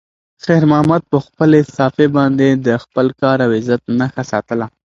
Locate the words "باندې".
2.17-2.47